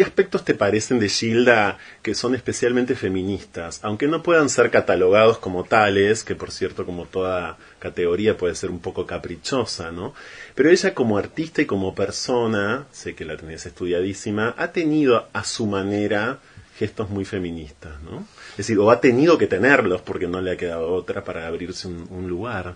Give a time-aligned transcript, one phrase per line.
[0.00, 3.80] ¿Qué aspectos te parecen de Gilda que son especialmente feministas?
[3.82, 8.70] Aunque no puedan ser catalogados como tales, que por cierto como toda categoría puede ser
[8.70, 10.14] un poco caprichosa, ¿no?
[10.54, 15.44] Pero ella como artista y como persona, sé que la tenés estudiadísima, ha tenido a
[15.44, 16.38] su manera
[16.78, 18.24] gestos muy feministas, ¿no?
[18.52, 21.88] Es decir, o ha tenido que tenerlos porque no le ha quedado otra para abrirse
[21.88, 22.74] un, lugar.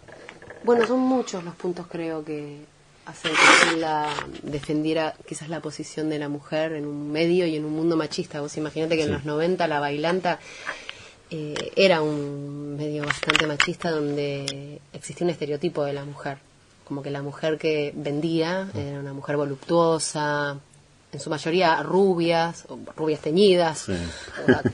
[0.63, 2.67] Bueno, son muchos los puntos creo que
[3.07, 4.09] hacen que la
[4.43, 8.41] defendiera quizás la posición de la mujer en un medio y en un mundo machista.
[8.41, 10.39] Vos imagínate que en los 90 la bailanta
[11.31, 16.39] eh, era un medio bastante machista donde existía un estereotipo de la mujer.
[16.85, 20.59] Como que la mujer que vendía era una mujer voluptuosa,
[21.13, 23.87] en su mayoría rubias, o rubias teñidas,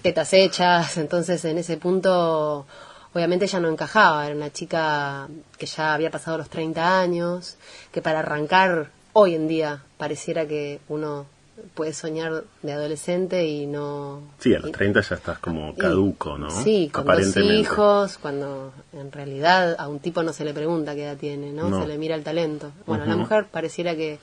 [0.03, 2.67] tetas hechas, entonces en ese punto
[3.15, 5.29] obviamente ella no encajaba, era una chica
[5.59, 7.57] que ya había pasado los 30 años,
[7.93, 11.27] que para arrancar hoy en día pareciera que uno
[11.75, 14.23] puede soñar de adolescente y no...
[14.39, 16.51] Sí, a los 30 ya estás como caduco, ¿no?
[16.51, 21.05] Sí, con dos hijos, cuando en realidad a un tipo no se le pregunta qué
[21.05, 21.83] edad tiene, ¿no?
[21.83, 22.73] Se le mira el talento.
[22.87, 24.19] Bueno, a la mujer pareciera que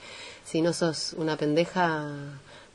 [0.46, 2.08] si no sos una pendeja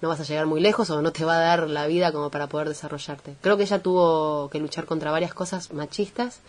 [0.03, 2.29] no vas a llegar muy lejos o no te va a dar la vida como
[2.29, 3.37] para poder desarrollarte.
[3.41, 6.41] Creo que ella tuvo que luchar contra varias cosas machistas.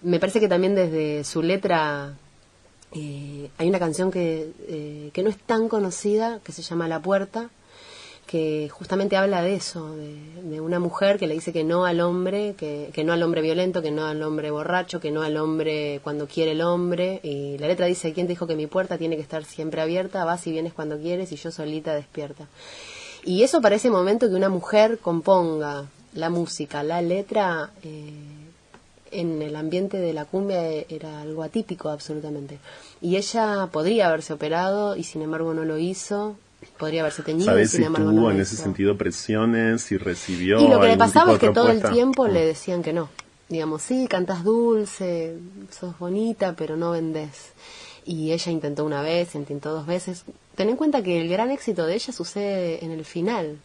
[0.00, 2.14] Me parece que también desde su letra
[2.92, 7.00] eh, hay una canción que, eh, que no es tan conocida, que se llama La
[7.00, 7.50] Puerta,
[8.28, 12.54] que justamente habla de eso, de, una mujer que le dice que no al hombre,
[12.56, 16.28] que, no al hombre violento, que no al hombre borracho, que no al hombre cuando
[16.28, 17.20] quiere el hombre.
[17.22, 20.24] Y la letra dice, ¿quién te dijo que mi puerta tiene que estar siempre abierta?
[20.24, 22.46] Vas y vienes cuando quieres y yo solita despierta.
[23.24, 28.12] Y eso para ese momento que una mujer componga la música, la letra, eh,
[29.10, 32.58] en el ambiente de la cumbia era algo atípico absolutamente.
[33.00, 36.36] Y ella podría haberse operado y sin embargo no lo hizo
[36.78, 37.46] podría haberse teñido.
[37.46, 41.38] ¿Sabes si tuvo en ese sentido presiones, si recibió Y lo que le pasaba es
[41.38, 42.46] que todo el tiempo le mm.
[42.46, 43.08] decían que no.
[43.48, 45.36] Digamos, sí, cantas dulce,
[45.70, 47.52] sos bonita, pero no vendés.
[48.04, 50.24] Y ella intentó una vez, intentó dos veces.
[50.54, 53.58] Ten en cuenta que el gran éxito de ella sucede en el final.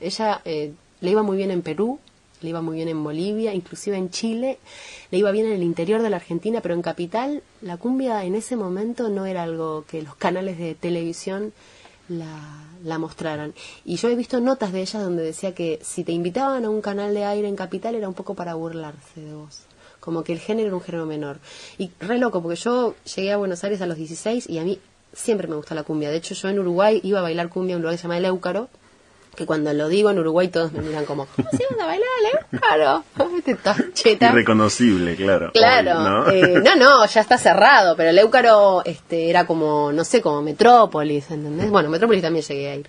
[0.00, 1.98] Ella eh, le iba muy bien en Perú,
[2.40, 4.58] le iba muy bien en Bolivia, inclusive en Chile,
[5.10, 8.34] le iba bien en el interior de la Argentina, pero en Capital la cumbia en
[8.34, 11.52] ese momento no era algo que los canales de televisión
[12.08, 13.54] la, la mostraran.
[13.84, 16.80] Y yo he visto notas de ella donde decía que si te invitaban a un
[16.80, 19.62] canal de aire en Capital era un poco para burlarse de vos.
[20.00, 21.38] Como que el género era un género menor.
[21.78, 24.78] Y re loco, porque yo llegué a Buenos Aires a los 16 y a mí
[25.12, 26.10] siempre me gusta la cumbia.
[26.10, 28.18] De hecho, yo en Uruguay iba a bailar cumbia en un lugar que se llama
[28.18, 28.68] El Éucaro,
[29.36, 32.06] que cuando lo digo en Uruguay todos me miran como, ¿cómo se van a bailar
[32.50, 33.04] Claro,
[33.92, 34.30] cheta.
[34.30, 35.50] Irreconocible, claro.
[35.52, 36.30] Claro, ¿no?
[36.30, 36.76] Eh, ¿no?
[36.76, 41.70] no, ya está cerrado, pero el Éucaro este, era como, no sé, como Metrópolis, ¿entendés?
[41.70, 42.88] Bueno, Metrópolis también llegué a ir.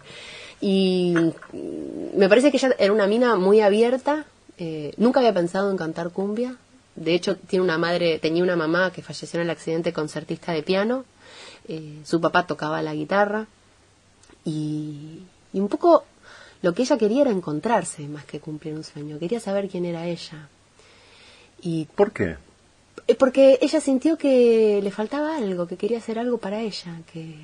[0.59, 1.13] Y
[2.15, 4.25] me parece que ella era una mina muy abierta,
[4.57, 6.55] eh, nunca había pensado en cantar cumbia,
[6.95, 10.63] de hecho tiene una madre, tenía una mamá que falleció en el accidente concertista de
[10.63, 11.05] piano,
[11.67, 13.45] eh, su papá tocaba la guitarra,
[14.45, 15.21] y,
[15.53, 16.05] y un poco
[16.67, 19.17] lo que ella quería era encontrarse más que cumplir un sueño.
[19.19, 20.49] Quería saber quién era ella.
[21.61, 22.35] Y ¿Por qué?
[23.07, 27.35] Eh, porque ella sintió que le faltaba algo, que quería hacer algo para ella, que,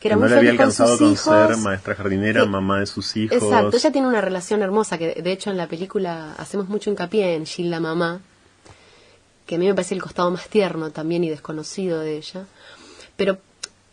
[0.00, 3.40] que era no muy le había alcanzado con, ser maestra jardinera, mamá de sus hijos.
[3.40, 7.36] Exacto, ella tiene una relación hermosa, que de hecho en la película hacemos mucho hincapié
[7.36, 8.20] en Gilda mamá,
[9.46, 12.46] que a mí me parece el costado más tierno también y desconocido de ella.
[13.16, 13.38] Pero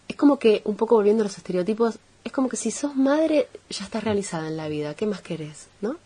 [0.08, 3.48] es como que, un poco volviendo a los estereotipos, es como que si sos madre
[3.70, 5.68] ya estás realizada en la vida, ¿qué más querés?
[5.82, 5.98] ¿No?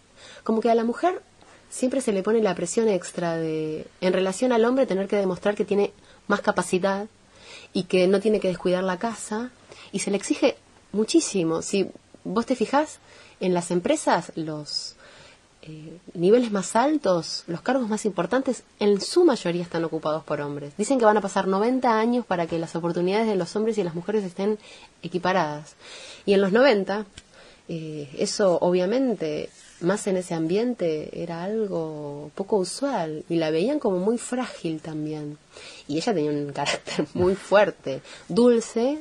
[0.43, 1.21] Como que a la mujer
[1.69, 5.55] siempre se le pone la presión extra de, en relación al hombre, tener que demostrar
[5.55, 5.91] que tiene
[6.27, 7.07] más capacidad
[7.73, 9.51] y que no tiene que descuidar la casa
[9.91, 10.55] y se le exige
[10.93, 11.61] muchísimo.
[11.61, 11.89] Si
[12.23, 12.99] vos te fijás,
[13.39, 14.94] en las empresas los
[15.67, 20.73] eh, niveles más altos, los cargos más importantes, en su mayoría están ocupados por hombres.
[20.77, 23.83] Dicen que van a pasar 90 años para que las oportunidades de los hombres y
[23.83, 24.59] las mujeres estén
[25.01, 25.75] equiparadas.
[26.25, 27.05] Y en los 90,
[27.67, 29.49] eh, eso obviamente,
[29.81, 35.39] más en ese ambiente, era algo poco usual y la veían como muy frágil también.
[35.87, 38.99] Y ella tenía un carácter muy fuerte, dulce,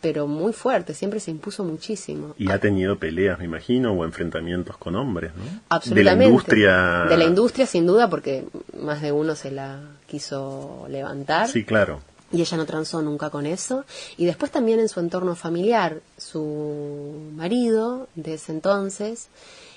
[0.00, 2.34] pero muy fuerte, siempre se impuso muchísimo.
[2.38, 5.44] Y ha tenido peleas, me imagino, o enfrentamientos con hombres, ¿no?
[5.68, 5.94] Absolutamente.
[5.94, 7.04] De la industria.
[7.08, 8.44] De la industria, sin duda, porque
[8.80, 11.48] más de uno se la quiso levantar.
[11.48, 12.00] Sí, claro.
[12.30, 13.84] Y ella no transó nunca con eso.
[14.16, 19.28] Y después también en su entorno familiar, su marido de ese entonces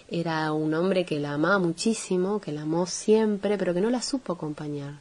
[0.09, 4.01] era un hombre que la amaba muchísimo, que la amó siempre, pero que no la
[4.01, 4.95] supo acompañar.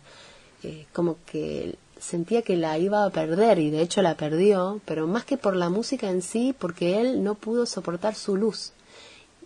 [0.62, 5.06] Eh, como que sentía que la iba a perder y de hecho la perdió, pero
[5.06, 8.72] más que por la música en sí, porque él no pudo soportar su luz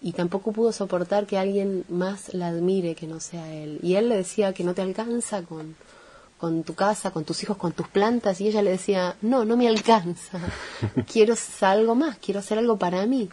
[0.05, 3.79] y tampoco pudo soportar que alguien más la admire que no sea él.
[3.83, 5.77] Y él le decía que no te alcanza con,
[6.39, 9.57] con tu casa, con tus hijos, con tus plantas, y ella le decía, no, no
[9.57, 10.41] me alcanza,
[11.11, 13.31] quiero algo más, quiero hacer algo para mí.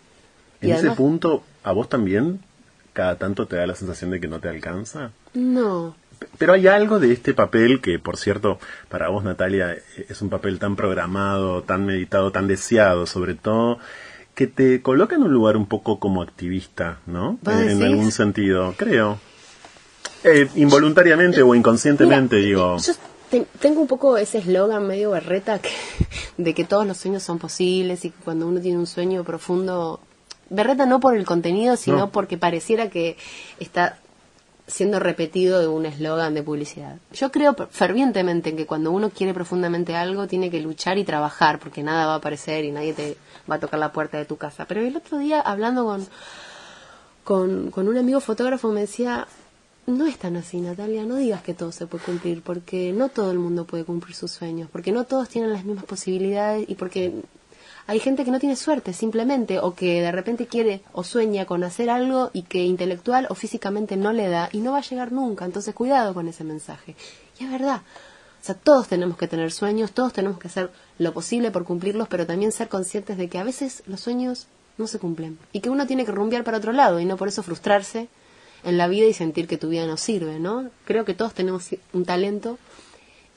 [0.61, 2.39] En ese punto, ¿a vos también
[2.93, 5.11] cada tanto te da la sensación de que no te alcanza?
[5.33, 5.95] No.
[6.41, 8.57] Pero hay algo de este papel que, por cierto,
[8.89, 9.77] para vos, Natalia,
[10.09, 13.77] es un papel tan programado, tan meditado, tan deseado, sobre todo,
[14.33, 17.37] que te coloca en un lugar un poco como activista, ¿no?
[17.45, 19.19] En, algún sentido, creo.
[20.23, 22.77] Eh, involuntariamente o inconscientemente, digo.
[22.79, 22.93] Yo
[23.59, 25.59] tengo un poco ese eslogan medio berreta
[26.37, 29.99] de que todos los sueños son posibles y que cuando uno tiene un sueño profundo
[30.49, 33.15] berreta no por el contenido, sino porque pareciera que
[33.59, 33.99] está
[34.71, 36.97] siendo repetido de un eslogan de publicidad.
[37.11, 41.59] Yo creo fervientemente en que cuando uno quiere profundamente algo, tiene que luchar y trabajar,
[41.59, 43.17] porque nada va a aparecer y nadie te
[43.49, 44.65] va a tocar la puerta de tu casa.
[44.65, 46.07] Pero el otro día, hablando con,
[47.25, 49.27] con, con un amigo fotógrafo, me decía,
[49.87, 53.31] no es tan así, Natalia, no digas que todo se puede cumplir, porque no todo
[53.31, 57.13] el mundo puede cumplir sus sueños, porque no todos tienen las mismas posibilidades y porque
[57.87, 61.63] hay gente que no tiene suerte simplemente o que de repente quiere o sueña con
[61.63, 65.11] hacer algo y que intelectual o físicamente no le da y no va a llegar
[65.11, 65.45] nunca.
[65.45, 66.95] Entonces cuidado con ese mensaje.
[67.39, 67.81] Y es verdad.
[68.41, 72.07] O sea, todos tenemos que tener sueños, todos tenemos que hacer lo posible por cumplirlos,
[72.07, 74.47] pero también ser conscientes de que a veces los sueños
[74.77, 77.27] no se cumplen y que uno tiene que rumbear para otro lado y no por
[77.27, 78.07] eso frustrarse
[78.63, 80.69] en la vida y sentir que tu vida no sirve, ¿no?
[80.85, 82.57] Creo que todos tenemos un talento,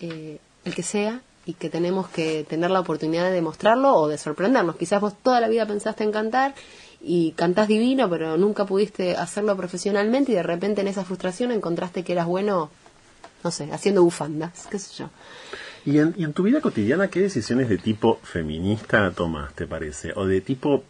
[0.00, 4.18] eh, el que sea, y que tenemos que tener la oportunidad de demostrarlo o de
[4.18, 4.76] sorprendernos.
[4.76, 6.54] Quizás vos toda la vida pensaste en cantar
[7.00, 12.02] y cantás divino, pero nunca pudiste hacerlo profesionalmente y de repente en esa frustración encontraste
[12.02, 12.70] que eras bueno,
[13.42, 15.10] no sé, haciendo bufandas, qué sé yo.
[15.84, 20.12] ¿Y en, y en tu vida cotidiana qué decisiones de tipo feminista tomas, te parece?
[20.16, 20.84] ¿O de tipo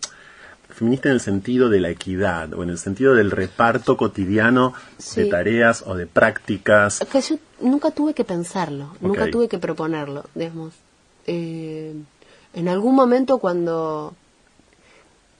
[0.74, 4.74] feminista en el sentido de la equidad o en el sentido del reparto cotidiano
[5.14, 7.00] de tareas o de prácticas.
[7.10, 10.74] Que yo nunca tuve que pensarlo, nunca tuve que proponerlo, digamos.
[11.26, 11.94] Eh,
[12.52, 14.14] en algún momento cuando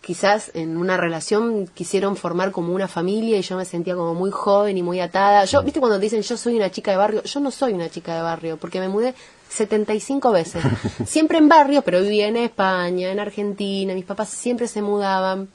[0.01, 4.31] quizás en una relación quisieron formar como una familia y yo me sentía como muy
[4.31, 5.45] joven y muy atada.
[5.45, 8.15] Yo, viste cuando dicen yo soy una chica de barrio, yo no soy una chica
[8.17, 9.15] de barrio porque me mudé
[9.49, 10.63] 75 veces.
[11.07, 15.49] Siempre en barrio, pero vivía en España, en Argentina, mis papás siempre se mudaban.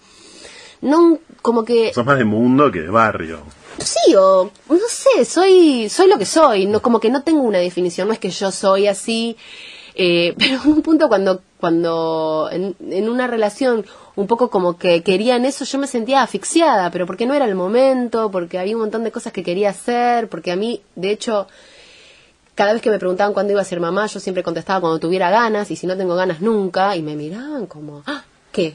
[0.82, 1.94] No, como que...
[1.94, 3.40] Sos más de mundo que de barrio.
[3.78, 7.60] Sí, o no sé, soy, soy lo que soy, no, como que no tengo una
[7.60, 9.38] definición, no es que yo soy así,
[9.96, 13.86] eh, pero en un punto cuando, cuando en, en una relación
[14.16, 17.56] un poco como que querían eso, yo me sentía asfixiada, pero porque no era el
[17.56, 21.48] momento, porque había un montón de cosas que quería hacer, porque a mí, de hecho,
[22.54, 25.30] cada vez que me preguntaban cuándo iba a ser mamá, yo siempre contestaba cuando tuviera
[25.30, 28.26] ganas, y si no tengo ganas nunca, y me miraban como, ah,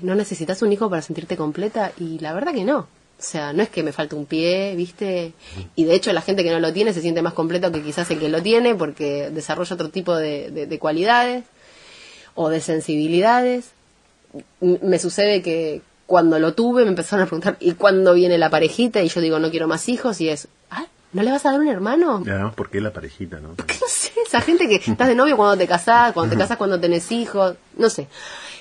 [0.03, 1.93] ¿No necesitas un hijo para sentirte completa?
[1.99, 2.79] Y la verdad que no.
[2.79, 5.33] O sea, no es que me falte un pie, ¿viste?
[5.77, 8.11] Y de hecho la gente que no lo tiene se siente más completo que quizás
[8.11, 11.45] el que lo tiene porque desarrolla otro tipo de, de cualidades
[12.35, 13.71] o de sensibilidades.
[14.61, 19.03] Me sucede que cuando lo tuve me empezaron a preguntar, ¿y cuándo viene la parejita?
[19.03, 21.61] Y yo digo, no quiero más hijos y es, ah, ¿No le vas a dar
[21.61, 22.25] un hermano?
[22.27, 23.55] Ya, ¿por qué la parejita, no?
[23.55, 26.59] Porque no sé, esa gente que estás de novio cuando te casás, cuando te casas
[26.59, 28.09] cuando tenés hijos, no sé.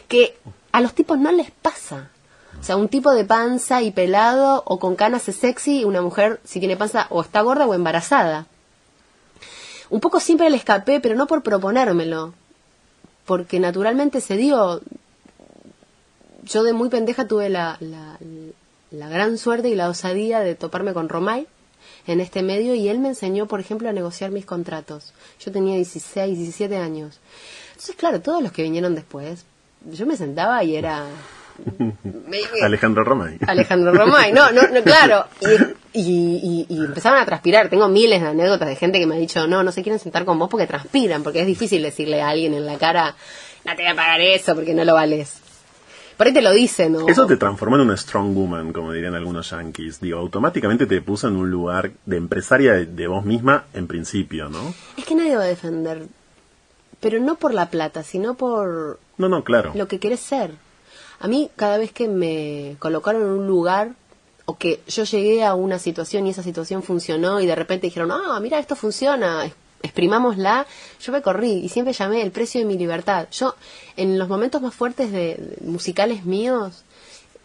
[0.08, 0.38] Que
[0.74, 2.10] a los tipos no les pasa.
[2.60, 6.42] O sea, un tipo de panza y pelado o con canas es sexy, una mujer
[6.44, 8.48] si tiene panza o está gorda o embarazada.
[9.89, 12.34] Un poco siempre le escapé, pero no por proponérmelo,
[13.25, 14.82] porque naturalmente se dio.
[16.44, 18.18] Yo de muy pendeja tuve la, la,
[18.92, 21.48] la gran suerte y la osadía de toparme con Romay,
[22.08, 25.13] en este medio y él me enseñó, por ejemplo, a negociar mis contratos.
[25.39, 27.20] Yo tenía 16, 17 años.
[27.70, 29.46] Entonces, claro, todos los que vinieron después,
[29.92, 31.06] yo me sentaba y era...
[32.63, 33.38] Alejandro Romay.
[33.46, 35.25] Alejandro Romay, no, no, no claro.
[35.94, 37.70] Y, y, empezaban a transpirar.
[37.70, 40.25] Tengo miles de anécdotas de gente que me ha dicho, no, no se quieren sentar
[40.25, 43.16] con vos porque transpiran, porque es difícil decirle a alguien en la cara,
[43.66, 45.44] no te voy a pagar eso porque no lo vales.
[46.18, 47.08] Por ahí te lo dicen, ¿no?
[47.08, 50.00] Eso te transformó en una strong woman, como dirían algunos yankees.
[50.00, 54.74] Digo, automáticamente te puso en un lugar de empresaria de, vos misma en principio, ¿no?
[54.96, 56.06] Es que nadie va a defender.
[57.00, 59.00] Pero no por la plata, sino por.
[59.17, 59.72] No, no, claro.
[59.75, 60.51] Lo que querés ser.
[61.20, 63.93] A mí, cada vez que me colocaron en un lugar
[64.46, 68.12] o que yo llegué a una situación y esa situación funcionó y de repente dijeron,
[68.12, 69.50] ah, mira, esto funciona,
[69.82, 70.65] exprimámosla,
[71.00, 73.27] yo me corrí y siempre llamé el precio de mi libertad.
[73.32, 73.55] Yo,
[73.96, 76.84] en los momentos más fuertes de, musicales míos,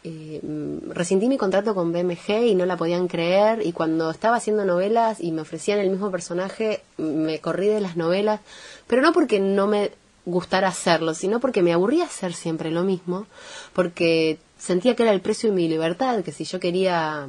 [0.05, 0.41] eh,
[0.89, 5.21] rescindí mi contrato con BMG y no la podían creer y cuando estaba haciendo novelas
[5.21, 8.41] y me ofrecían el mismo personaje, me corrí de las novelas,
[8.87, 9.91] pero no porque no me
[10.31, 13.27] gustara hacerlo, sino porque me aburría hacer siempre lo mismo,
[13.73, 17.27] porque sentía que era el precio de mi libertad, que si yo quería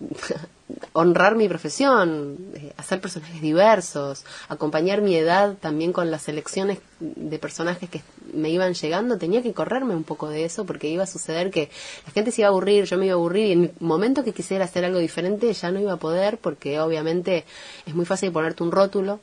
[0.92, 7.38] honrar mi profesión, eh, hacer personajes diversos, acompañar mi edad también con las selecciones de
[7.38, 11.06] personajes que me iban llegando, tenía que correrme un poco de eso porque iba a
[11.06, 11.70] suceder que
[12.06, 14.24] la gente se iba a aburrir, yo me iba a aburrir y en el momento
[14.24, 17.44] que quisiera hacer algo diferente ya no iba a poder porque obviamente
[17.86, 19.20] es muy fácil ponerte un rótulo,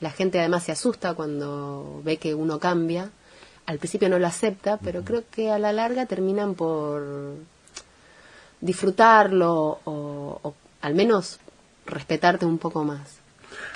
[0.00, 3.10] la gente además se asusta cuando ve que uno cambia,
[3.66, 7.34] al principio no lo acepta, pero creo que a la larga terminan por
[8.60, 11.40] disfrutarlo o, al menos
[11.86, 13.18] respetarte un poco más.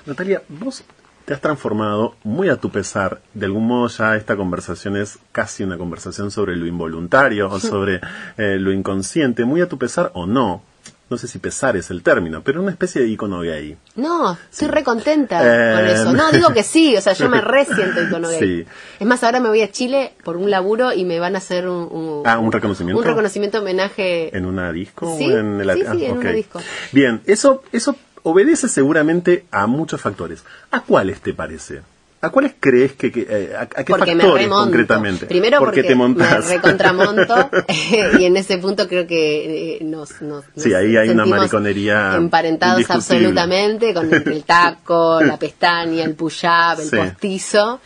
[0.07, 0.85] Natalia, vos
[1.25, 3.21] te has transformado muy a tu pesar.
[3.35, 8.01] De algún modo ya esta conversación es casi una conversación sobre lo involuntario o sobre
[8.37, 10.63] eh, lo inconsciente, muy a tu pesar o no
[11.11, 13.77] no sé si pesar es el término, pero una especie de icono gay.
[13.97, 16.13] No, estoy re contenta con eh, eso.
[16.13, 18.65] No, digo que sí, o sea, yo me resiento icono gay.
[18.99, 21.69] Es más, ahora me voy a Chile por un laburo y me van a hacer
[21.69, 23.01] un, ah, un reconocimiento.
[23.01, 24.37] Un reconocimiento homenaje.
[24.37, 25.17] ¿En una disco?
[25.19, 25.71] Sí, en el...
[25.73, 26.61] sí, sí, en una disco.
[26.93, 30.45] Bien, eso, eso obedece seguramente a muchos factores.
[30.71, 31.83] ¿A cuáles te parece?
[32.23, 35.25] ¿A cuáles crees que, eh, a, qué factores concretamente?
[35.25, 37.51] Primero porque, te me recontramonto
[38.19, 42.91] y en ese punto creo que eh, nos, nos, sí, ahí hay una mariconería emparentados
[42.91, 47.81] absolutamente con el, taco, la pestaña, el push-up, el postizo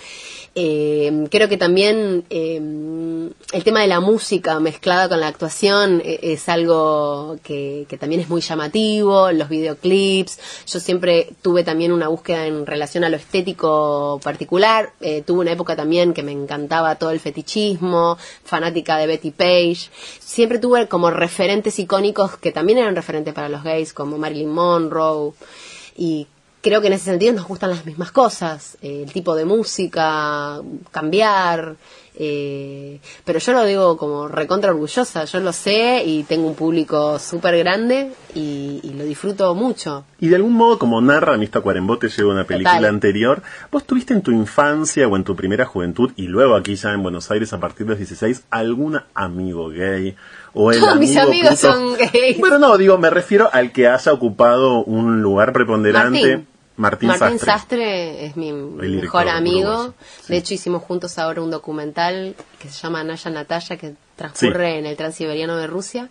[0.55, 2.61] eh, creo que también eh,
[3.53, 8.29] el tema de la música mezclada con la actuación eh, es algo que, también es
[8.29, 10.39] muy llamativo, los videoclips.
[10.67, 14.93] Yo siempre tuve también una búsqueda en relación a lo estético particular.
[15.01, 19.91] Eh, tuve una época también que me encantaba todo el fetichismo, fanática de Betty Page.
[20.19, 25.33] Siempre tuve como referentes icónicos que también eran referentes para los gays, como Marilyn Monroe.
[25.97, 26.27] Y
[26.65, 30.63] creo que en ese sentido nos gustan las mismas cosas, eh, el tipo de música,
[30.91, 31.77] cambiar,
[32.17, 37.19] eh, pero yo lo digo como recontra orgullosa, yo lo sé y tengo un público
[37.19, 40.05] súper grande y, lo disfruto mucho.
[40.21, 44.23] Y de algún modo, como narra Mista Cuarembote, llegó una película anterior, vos tuviste en
[44.23, 47.61] tu infancia o en tu primera juventud y luego aquí ya en Buenos Aires a
[47.61, 50.15] partir de los 16 algún amigo gay
[50.55, 52.39] o el Todos mis amigos son gays.
[52.39, 56.21] Bueno, no, digo, me refiero al que haya ocupado un lugar preponderante.
[56.21, 56.54] Martín,
[57.39, 58.27] Sastre.
[58.27, 59.95] es mi mejor amigo.
[60.29, 64.87] De hecho, hicimos juntos ahora un documental que se llama Naya Natalia, que transcurre en
[64.87, 66.09] el Transiberiano de Rusia.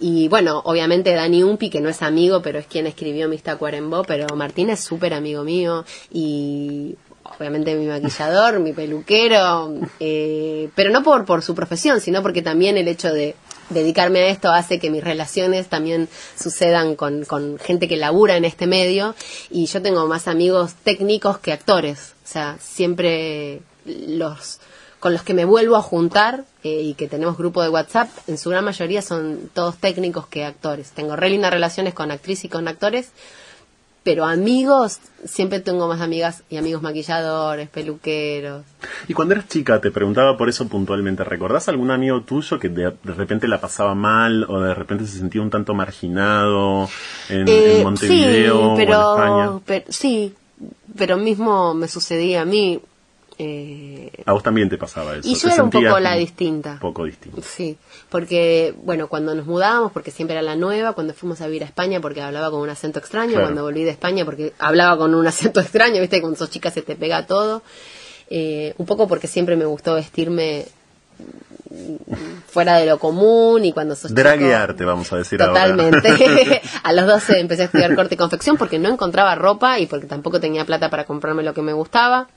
[0.00, 4.04] Y bueno, obviamente Dani Umpi, que no es amigo, pero es quien escribió Mista Cuarembó,
[4.04, 5.84] pero Martín es súper amigo mío.
[6.12, 12.42] Y obviamente mi maquillador, mi peluquero, eh, pero no por, por su profesión, sino porque
[12.42, 13.34] también el hecho de
[13.70, 16.08] dedicarme a esto hace que mis relaciones también
[16.40, 19.14] sucedan con, con gente que labura en este medio
[19.50, 24.60] y yo tengo más amigos técnicos que actores, o sea, siempre los
[25.00, 28.36] con los que me vuelvo a juntar eh, y que tenemos grupo de WhatsApp, en
[28.36, 30.90] su gran mayoría son todos técnicos que actores.
[30.90, 33.10] Tengo re lindas relaciones con actrices y con actores,
[34.02, 38.64] pero amigos, siempre tengo más amigas y amigos maquilladores, peluqueros.
[39.06, 42.92] Y cuando eras chica, te preguntaba por eso puntualmente, ¿recordás algún amigo tuyo que de,
[43.04, 46.88] repente la pasaba mal o de repente se sentía un tanto marginado
[47.28, 49.60] en, eh, Montevideo sí, pero, o en España?
[49.66, 50.34] Pero, sí,
[50.96, 52.80] pero mismo me sucedía a mí.
[53.40, 55.28] Eh, a vos también te pasaba eso.
[55.28, 56.72] Y yo era un poco la distinta.
[56.72, 57.40] Un poco distinta.
[57.42, 57.78] Sí,
[58.08, 61.66] porque, bueno, cuando nos mudábamos, porque siempre era la nueva, cuando fuimos a vivir a
[61.66, 65.26] España, porque hablaba con un acento extraño, cuando volví de España, porque hablaba con un
[65.28, 67.62] acento extraño, viste, cuando sos chica se te pega todo.
[68.28, 70.66] Eh, un poco porque siempre me gustó vestirme
[72.48, 76.60] fuera de lo común y cuando sos Draguearte, vamos a decir Totalmente.
[76.82, 80.06] a los 12 empecé a estudiar corte y confección porque no encontraba ropa y porque
[80.06, 82.28] tampoco tenía plata para comprarme lo que me gustaba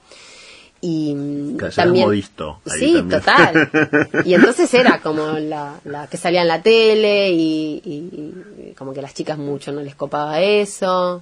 [0.82, 3.70] y también modisto sí total.
[4.26, 9.04] Y entonces era como la, la que salía en la tele y, como que a
[9.04, 11.22] las chicas mucho no les copaba eso.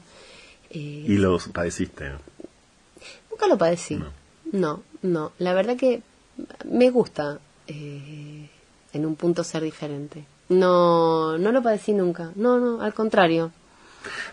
[0.71, 2.11] Eh, y los padeciste
[3.29, 3.99] nunca lo padecí.
[4.51, 6.01] No no, la verdad que
[6.65, 8.49] me gusta eh,
[8.93, 10.25] en un punto ser diferente.
[10.47, 12.31] No no lo padecí nunca.
[12.35, 13.51] No no al contrario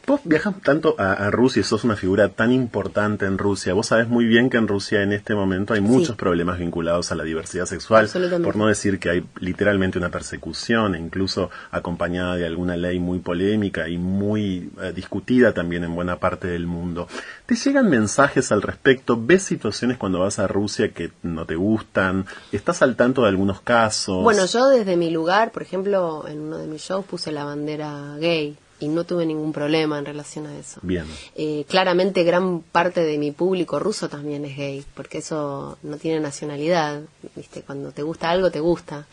[0.07, 3.75] Vos viajas tanto a, Rusia y sos una figura tan importante en Rusia.
[3.75, 7.17] Vos sabés muy bien que en Rusia en este momento hay muchos problemas vinculados a
[7.17, 8.09] la diversidad sexual.
[8.43, 13.89] Por no decir que hay literalmente una persecución, incluso acompañada de alguna ley muy polémica
[13.89, 17.09] y muy eh, discutida también en buena parte del mundo.
[17.47, 19.19] ¿Te llegan mensajes al respecto?
[19.21, 22.27] ¿Ves situaciones cuando vas a Rusia que no te gustan?
[22.53, 24.23] ¿Estás al tanto de algunos casos?
[24.23, 28.17] Bueno, yo desde mi lugar, por ejemplo, en uno de mis shows puse la bandera
[28.19, 30.81] gay y no tuve ningún problema en relación a eso.
[30.83, 31.07] Bien.
[31.35, 36.21] Eh, claramente gran parte de mi público ruso también es gay, porque eso no tiene
[36.21, 37.01] nacionalidad,
[37.35, 37.63] ¿viste?
[37.63, 39.07] Cuando te gusta algo, te gusta.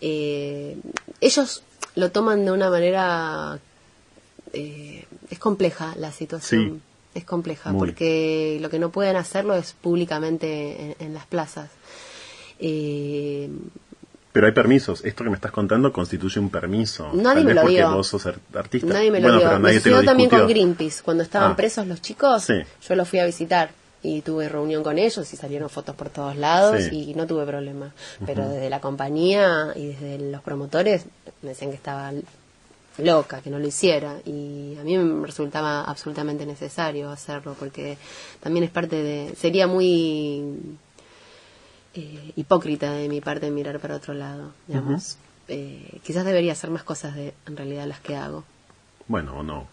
[0.00, 0.76] Eh,
[1.20, 1.62] ellos
[1.94, 3.58] lo toman de una manera...
[4.52, 6.82] Eh, es compleja la situación.
[7.14, 11.70] Es compleja, porque lo que no pueden hacerlo es públicamente en, en las plazas.
[12.60, 13.48] Eh,
[14.32, 15.04] pero hay permisos.
[15.04, 17.10] Esto que me estás contando constituye un permiso.
[17.12, 17.92] Nadie me lo porque dio.
[17.92, 18.86] vos sos artista.
[18.86, 19.58] Nadie me lo dio.
[19.58, 21.02] me sucedió también con Greenpeace.
[21.02, 21.56] Cuando estaban ah.
[21.56, 23.70] presos los chicos, yo los fui a visitar
[24.02, 27.92] y tuve reunión con ellos y salieron fotos por todos lados y no tuve problema.
[28.24, 31.06] Pero desde la compañía y desde los promotores
[31.42, 32.12] me decían que estaba
[32.98, 34.16] loca, que no lo hiciera.
[34.24, 37.98] Y a mí me resultaba absolutamente necesario hacerlo porque
[38.40, 39.34] también es parte de...
[39.36, 40.78] Sería muy
[41.94, 45.18] eh, hipócrita de mi parte mirar para otro lado, digamos.
[45.48, 48.44] Eh, quizás debería hacer más cosas de en realidad las que hago.
[49.08, 49.66] Bueno, o no.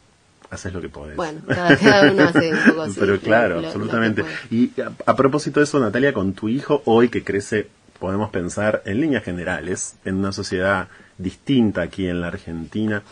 [0.49, 1.15] Haces lo que podés.
[1.17, 2.99] Bueno, cada, uno hace un poco así.
[2.99, 4.23] Pero claro, absolutamente.
[4.49, 4.71] y
[5.05, 7.67] a, propósito de eso, Natalia, con tu hijo, hoy que crece,
[7.99, 13.03] podemos pensar en líneas generales, en una sociedad distinta aquí en la Argentina,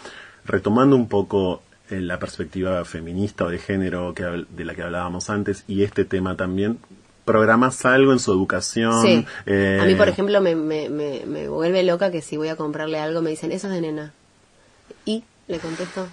[0.45, 5.29] retomando un poco eh, la perspectiva feminista o de género que, de la que hablábamos
[5.29, 6.79] antes y este tema también,
[7.25, 9.01] programas algo en su educación.
[9.01, 9.25] Sí.
[9.45, 12.55] Eh, a mí, por ejemplo, me, me, me, me, vuelve loca que si voy a
[12.55, 14.13] comprarle algo me dicen, eso es de nena.
[15.03, 16.07] Y le contesto,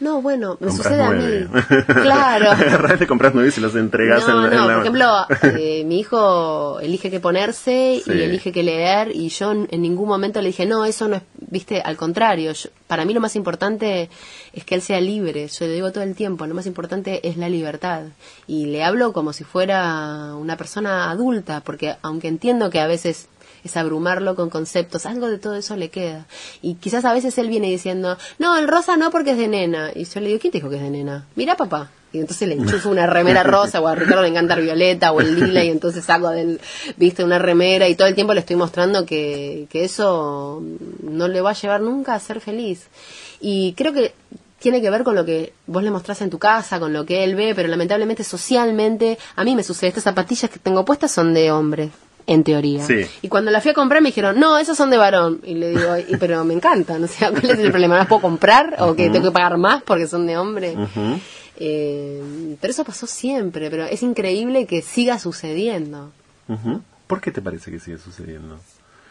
[0.00, 1.46] no, bueno, me sucede a mí.
[1.86, 2.54] Claro.
[2.58, 5.26] Realmente compras nueve y se los entregas no, en, no, Por ejemplo,
[5.58, 10.40] eh, mi hijo elige qué ponerse y elige qué leer y yo en ningún momento
[10.40, 12.52] le dije, no, eso no es, viste, al contrario.
[12.86, 14.08] para mí lo más importante
[14.52, 15.48] es que él sea libre.
[15.48, 18.02] Yo le digo todo el tiempo, lo más importante es la libertad.
[18.46, 23.28] Y le hablo como si fuera una persona adulta, porque aunque entiendo que a veces
[23.64, 26.26] es abrumarlo con conceptos, algo de todo eso le queda.
[26.62, 29.90] Y quizás a veces él viene diciendo, no, el rosa no porque es de nena.
[29.94, 31.26] Y yo le digo, ¿quién te dijo que es de nena?
[31.36, 31.90] Mira papá.
[32.12, 35.20] Y entonces le enchufo una remera rosa, o a Ricardo le encanta el violeta o
[35.20, 36.60] el lila, y entonces saco del,
[36.96, 40.62] viste, una remera, y todo el tiempo le estoy mostrando que, que eso
[41.02, 42.86] no le va a llevar nunca a ser feliz.
[43.40, 44.14] Y creo que
[44.58, 47.24] tiene que ver con lo que vos le mostrás en tu casa, con lo que
[47.24, 51.34] él ve, pero lamentablemente socialmente, a mí me sucede, estas zapatillas que tengo puestas son
[51.34, 51.90] de hombre
[52.28, 52.86] en teoría.
[53.22, 55.40] Y cuando la fui a comprar me dijeron, no, esos son de varón.
[55.44, 57.96] Y le digo, pero me encantan, o sea, ¿cuál es el problema?
[57.96, 60.76] ¿Las puedo comprar o que tengo que pagar más porque son de hombre?
[61.56, 66.12] Eh, pero eso pasó siempre, pero es increíble que siga sucediendo.
[67.06, 68.58] ¿Por qué te parece que sigue sucediendo?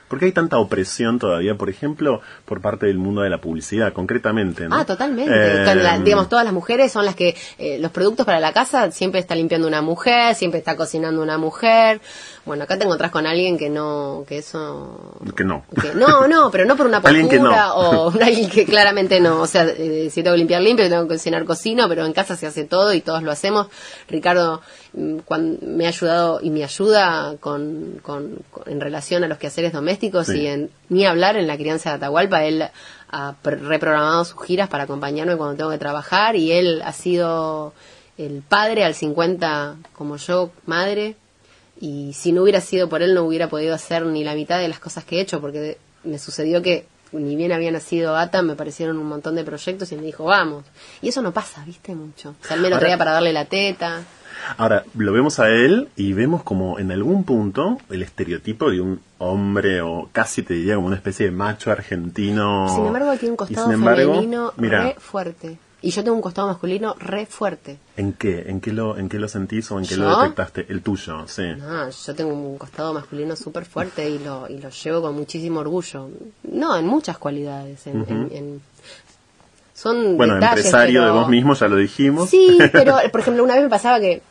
[0.08, 3.91] ¿Por qué hay tanta opresión todavía, por ejemplo, por parte del mundo de la publicidad,
[3.91, 4.67] concretamente?
[4.67, 4.76] ¿no?
[4.76, 5.34] Ah, totalmente.
[5.34, 9.20] Eh, digamos, todas las mujeres son las que eh, los productos para la casa siempre
[9.20, 12.00] está limpiando una mujer, siempre está cocinando una mujer.
[12.46, 15.20] Bueno, acá te encontrás con alguien que no, que eso...
[15.36, 15.65] Que no.
[15.96, 19.41] no, no, pero no por una postura o alguien que claramente no.
[19.41, 22.38] O sea, eh, si tengo que limpiar limpio, tengo que cocinar cocino, pero en casa
[22.38, 23.67] se hace todo y todos lo hacemos.
[24.08, 24.62] Ricardo
[25.26, 30.30] cuando me ha ayudado y me ayuda con, con, en relación a los quehaceres domésticos
[30.30, 32.43] y en ni hablar en la crianza de Atahualpa.
[32.45, 32.63] Él
[33.10, 37.73] ha reprogramado sus giras para acompañarme cuando tengo que trabajar y él ha sido
[38.17, 41.15] el padre al 50 como yo, madre
[41.80, 44.67] y si no hubiera sido por él no hubiera podido hacer ni la mitad de
[44.67, 48.56] las cosas que he hecho porque me sucedió que ni bien había nacido Ata, me
[48.56, 50.65] parecieron un montón de proyectos y me dijo, vamos.
[51.02, 51.95] Y eso no pasa, ¿viste?
[51.95, 52.36] Mucho.
[52.41, 54.04] O sea, él me lo traía para darle la teta.
[54.58, 59.02] Ahora, lo vemos a él y vemos como en algún punto el estereotipo de un
[59.17, 62.67] hombre o casi te diría como una especie de macho argentino.
[62.73, 65.58] Sin embargo, tiene un costado femenino re fuerte.
[65.80, 67.78] Y yo tengo un costado masculino re fuerte.
[67.97, 68.45] ¿En qué?
[68.47, 70.65] ¿En qué lo, en qué lo sentís o en qué lo detectaste?
[70.69, 71.43] El tuyo, sí.
[71.56, 75.60] No, yo tengo un costado masculino súper fuerte y lo, y lo llevo con muchísimo
[75.60, 76.10] orgullo.
[76.52, 77.86] No, en muchas cualidades.
[77.86, 78.60] En,
[79.78, 82.32] son bueno, empresario de vos mismo, ya lo dijimos.
[82.32, 84.24] Sí, pero por ejemplo, una vez me pasaba que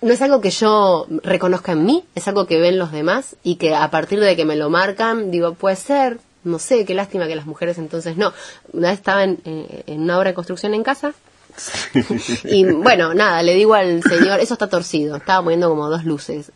[0.00, 3.56] no es algo que yo reconozca en mí, es algo que ven los demás y
[3.56, 7.28] que a partir de que me lo marcan, digo, puede ser, no sé, qué lástima
[7.28, 8.32] que las mujeres entonces no.
[8.72, 11.12] Una vez estaba en, eh, una obra de construcción en casa
[12.44, 16.52] y bueno, nada, le digo al señor, eso está torcido, estaba poniendo como dos luces.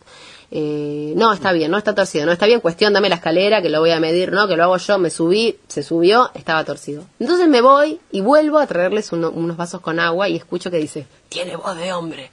[0.51, 3.69] Eh, no, está bien, no está torcido, no está bien, cuestión, dame la escalera, que
[3.69, 7.03] lo voy a medir, no, que lo hago yo, me subí, se subió, estaba torcido.
[7.19, 11.07] Entonces me voy y vuelvo a traerles unos vasos con agua y escucho que dice,
[11.29, 12.31] tiene voz de hombre.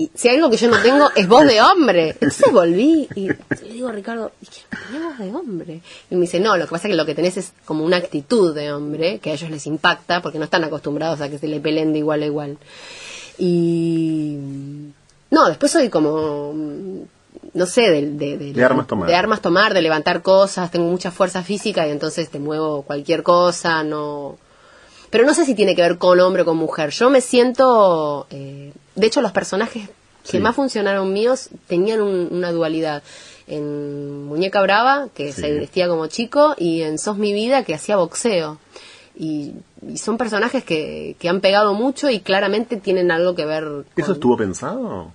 [0.00, 2.10] Y si hay algo que yo no tengo es voz de hombre.
[2.12, 4.32] Entonces volví y le digo a Ricardo,
[4.88, 5.80] ¿tiene voz de hombre?
[6.08, 7.98] Y me dice, no, lo que pasa es que lo que tenés es como una
[7.98, 11.48] actitud de hombre, que a ellos les impacta porque no están acostumbrados a que se
[11.48, 12.56] le peleen de igual a igual.
[13.36, 14.38] Y...
[15.30, 16.54] No, después soy como
[17.52, 19.08] no sé, de, de, armas tomar.
[19.08, 23.22] De armas tomar, de levantar cosas, tengo mucha fuerza física y entonces te muevo cualquier
[23.22, 24.38] cosa, no...
[25.10, 26.90] Pero no sé si tiene que ver con hombre o con mujer.
[26.90, 28.26] Yo me siento...
[28.30, 29.88] Eh, de hecho, los personajes
[30.30, 33.02] que más funcionaron míos tenían una dualidad.
[33.48, 37.96] En Muñeca Brava, que se vestía como chico, y en Sos mi vida, que hacía
[37.96, 38.58] boxeo.
[39.18, 39.54] Y,
[39.96, 43.64] son personajes que, que han pegado mucho y claramente tienen algo que ver.
[43.96, 45.12] ¿Eso estuvo pensado?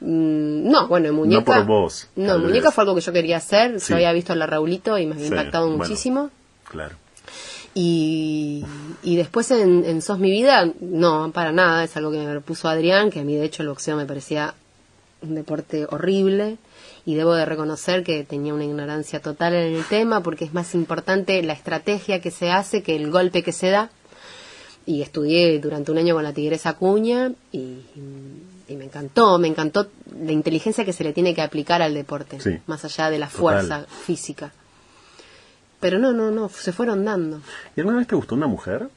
[0.00, 1.60] Mm, no, bueno, en Muñeca.
[1.60, 2.08] No por vos.
[2.16, 3.78] No, Muñeca fue algo que yo quería hacer.
[3.78, 6.30] Yo había visto a la Raulito y me había impactado muchísimo.
[6.68, 6.96] Claro.
[7.74, 8.64] Y,
[9.02, 11.84] y después en, en, Sos mi vida, no, para nada.
[11.84, 14.54] Es algo que me puso Adrián, que a mí de hecho el boxeo me parecía
[15.22, 16.56] un deporte horrible.
[17.06, 20.74] Y debo de reconocer que tenía una ignorancia total en el tema, porque es más
[20.74, 23.90] importante la estrategia que se hace que el golpe que se da.
[24.86, 27.80] Y estudié durante un año con la Tigresa Cuña y
[28.70, 29.88] y me encantó, me encantó
[30.22, 33.84] la inteligencia que se le tiene que aplicar al deporte, más allá de la fuerza
[33.84, 34.52] física.
[35.80, 37.40] Pero no, no, no, se fueron dando.
[37.74, 38.88] ¿Y alguna vez te gustó una mujer?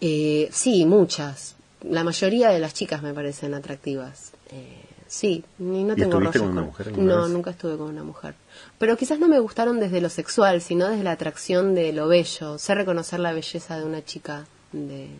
[0.00, 1.56] Eh, sí, muchas.
[1.82, 4.32] La mayoría de las chicas me parecen atractivas.
[4.50, 6.96] Eh, sí, y no tengo estuviste con una mujer?
[6.96, 8.36] No, nunca estuve con una mujer.
[8.78, 12.56] Pero quizás no me gustaron desde lo sexual, sino desde la atracción de lo bello.
[12.56, 15.10] Sé reconocer la belleza de una chica de,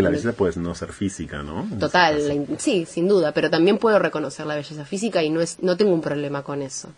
[0.00, 1.66] que la belleza puede no ser física, ¿no?
[1.78, 5.76] Total, sí, sin duda, pero también puedo reconocer la belleza física y no es no
[5.76, 6.88] tengo un problema con eso.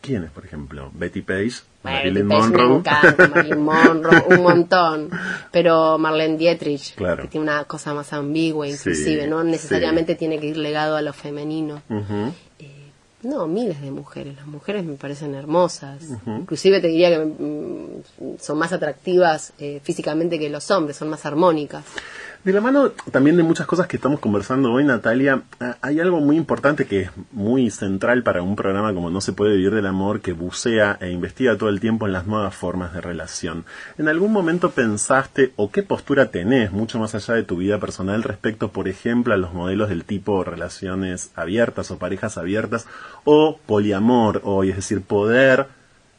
[0.00, 0.90] ¿Quiénes, por ejemplo?
[0.92, 1.52] Betty Page,
[1.82, 2.68] Marilyn Monroe.
[2.68, 5.10] Me encanta, Marilyn Monroe, un montón.
[5.50, 10.58] Pero Marlene Dietrich, que tiene una cosa más ambigua, inclusive, no necesariamente tiene que ir
[10.58, 11.80] legado a lo femenino.
[13.24, 14.36] No, miles de mujeres.
[14.36, 16.02] Las mujeres me parecen hermosas.
[16.26, 21.24] Inclusive te diría que mm, son más atractivas eh, físicamente que los hombres, son más
[21.24, 21.84] armónicas.
[22.44, 26.20] De la mano también de muchas cosas que estamos conversando hoy, Natalia, ah, hay algo
[26.20, 29.86] muy importante que es muy central para un programa como No se puede vivir del
[29.86, 33.64] amor que bucea e investiga todo el tiempo en las nuevas formas de relación.
[33.96, 38.22] ¿En algún momento pensaste o qué postura tenés, mucho más allá de tu vida personal,
[38.22, 42.86] respecto, por ejemplo, a los modelos del tipo relaciones abiertas o parejas abiertas
[43.24, 45.68] o poliamor, o es decir, poder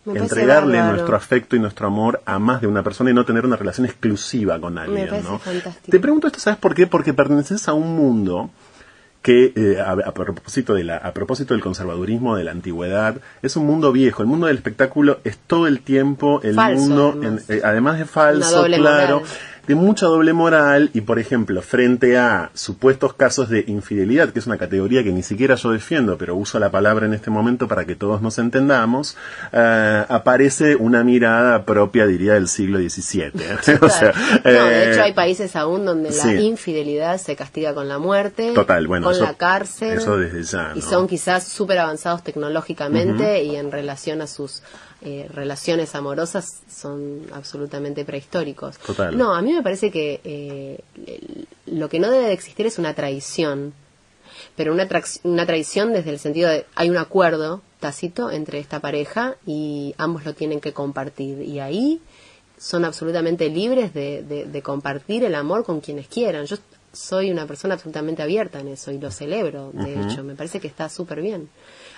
[0.05, 3.55] entregarle nuestro afecto y nuestro amor a más de una persona y no tener una
[3.55, 5.41] relación exclusiva con alguien, ¿no?
[5.89, 6.87] Te pregunto esto, ¿sabes por qué?
[6.87, 8.49] Porque perteneces a un mundo
[9.25, 13.65] que eh, a, propósito de la, a propósito del conservadurismo de la antigüedad es un
[13.65, 17.97] mundo viejo el mundo del espectáculo es todo el tiempo el mundo eh, además.
[17.97, 19.23] de falso claro
[19.67, 24.47] de mucha doble moral y, por ejemplo, frente a supuestos casos de infidelidad, que es
[24.47, 27.85] una categoría que ni siquiera yo defiendo, pero uso la palabra en este momento para
[27.85, 29.17] que todos nos entendamos,
[29.51, 33.31] eh, aparece una mirada propia, diría, del siglo XVII.
[33.81, 34.11] o sea,
[34.43, 38.87] de hecho, eh, hay países aún donde la infidelidad se castiga con la muerte, Total,
[38.87, 39.97] bueno, con la cárcel.
[39.97, 40.73] Eso desde ya.
[40.75, 44.61] Y son quizás súper avanzados tecnológicamente y en relación a sus
[45.05, 48.79] eh, relaciones amorosas son absolutamente prehistóricos.
[49.15, 50.79] No, a mí me parece que eh,
[51.67, 53.75] lo que no debe de existir es una traición,
[54.55, 54.89] pero una,
[55.21, 60.25] una traición desde el sentido de hay un acuerdo tácito entre esta pareja y ambos
[60.25, 62.01] lo tienen que compartir y ahí
[62.57, 66.47] son absolutamente libres de, de, compartir el amor con quienes quieran.
[66.47, 66.57] Yo
[66.93, 70.67] soy una persona absolutamente abierta en eso y lo celebro, de hecho, me parece que
[70.67, 71.47] está súper bien.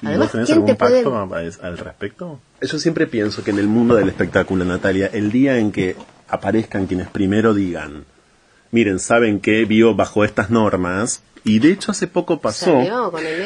[0.04, 1.30] Además, tenés algún pacto
[1.62, 2.40] al respecto?
[2.62, 5.96] Yo siempre pienso que en el mundo del espectáculo, Natalia, el día en que
[6.28, 8.06] aparezcan quienes primero digan,
[8.72, 12.84] miren, ¿saben que Vio bajo estas normas, y de hecho hace poco pasó,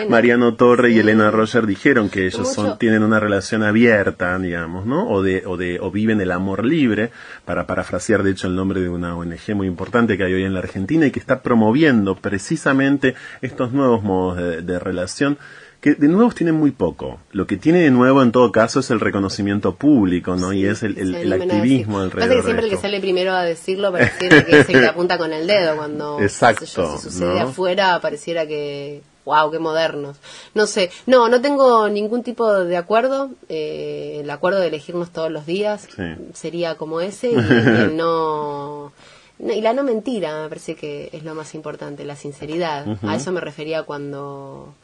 [0.09, 5.07] Mariano Torre y Elena Roger dijeron que ellos son, tienen una relación abierta, digamos, ¿no?
[5.07, 7.11] O de, o de, o viven el amor libre,
[7.45, 10.53] para parafrasear de hecho el nombre de una ONG muy importante que hay hoy en
[10.53, 15.37] la Argentina y que está promoviendo precisamente estos nuevos modos de relación
[15.81, 17.19] que de nuevos tienen muy poco.
[17.31, 20.53] Lo que tiene de nuevo en todo caso es el reconocimiento público, ¿no?
[20.53, 22.29] y es el, el, activismo alrededor.
[22.29, 25.17] Parece que siempre el que sale primero a decirlo pareciera que es el que apunta
[25.17, 26.75] con el dedo cuando Exacto, si
[27.09, 30.17] sucede afuera pareciera que wow, qué modernos.
[30.53, 33.31] No sé, no, no tengo ningún tipo de acuerdo.
[33.49, 35.87] Eh, el acuerdo de elegirnos todos los días
[36.33, 37.35] sería como ese y,
[37.95, 38.91] no,
[39.39, 42.85] y la no mentira me parece que es lo más importante, la sinceridad.
[43.03, 44.75] A eso me refería cuando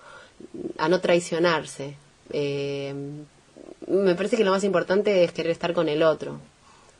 [0.78, 1.96] a no traicionarse.
[2.32, 2.94] Eh,
[3.88, 6.40] me parece que lo más importante es querer estar con el otro.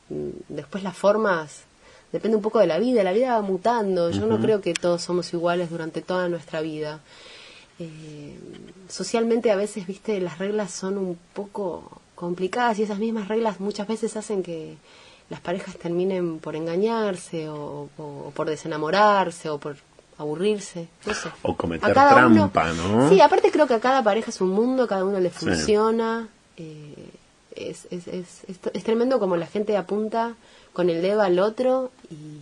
[0.08, 1.62] Mm, después las formas
[2.12, 5.02] depende un poco de la vida, la vida va mutando, yo no creo que todos
[5.02, 7.00] somos iguales durante toda nuestra vida.
[7.78, 8.38] Eh,
[8.88, 13.86] socialmente a veces, viste, las reglas son un poco complicadas y esas mismas reglas muchas
[13.86, 14.76] veces hacen que
[15.30, 17.88] las parejas terminen por engañarse o,
[18.34, 19.76] por desenamorarse o por
[20.18, 21.30] aburrirse, no sé.
[21.42, 23.08] O cometer trampa, ¿no?
[23.08, 26.28] Sí, aparte creo que a cada pareja es un mundo, cada uno le funciona.
[26.56, 27.10] Eh,
[27.54, 30.34] es, es, es, es, tremendo como la gente apunta
[30.72, 32.40] con el dedo al otro y,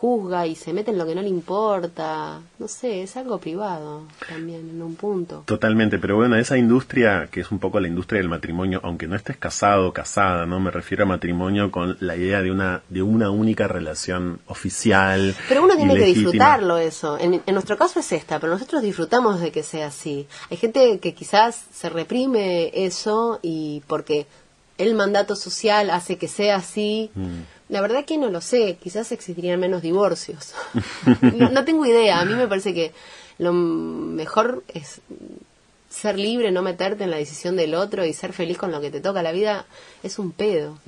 [0.00, 2.40] juzga y se mete en lo que no le importa.
[2.58, 5.42] No sé, es algo privado también en un punto.
[5.46, 9.16] Totalmente, pero bueno, esa industria que es un poco la industria del matrimonio, aunque no
[9.16, 10.60] estés casado o casada, ¿no?
[10.60, 15.34] Me refiero a matrimonio con la idea de una de una única relación oficial.
[15.48, 17.18] Pero uno tiene que disfrutarlo eso.
[17.18, 20.26] En, en nuestro caso es esta, pero nosotros disfrutamos de que sea así.
[20.50, 24.26] Hay gente que quizás se reprime eso y porque
[24.78, 27.10] el mandato social hace que sea así.
[27.14, 27.55] Mm.
[27.68, 30.54] La verdad que no lo sé, quizás existirían menos divorcios.
[31.52, 32.92] no, tengo idea, a mí me parece que
[33.38, 35.00] lo mejor es
[35.90, 38.90] ser libre, no meterte en la decisión del otro y ser feliz con lo que
[38.90, 39.22] te toca.
[39.22, 39.66] La vida
[40.02, 40.78] es un pedo.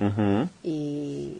[0.62, 1.38] Y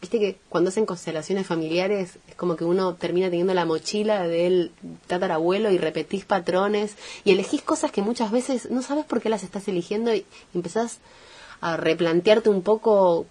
[0.00, 4.70] viste que cuando hacen constelaciones familiares es como que uno termina teniendo la mochila del
[5.06, 9.42] tatarabuelo y repetís patrones y elegís cosas que muchas veces no sabes por qué las
[9.42, 10.24] estás eligiendo y
[10.54, 10.98] empezás
[11.60, 13.26] a replantearte un poco